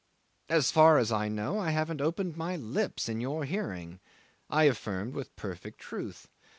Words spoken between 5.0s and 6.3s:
with perfect truth.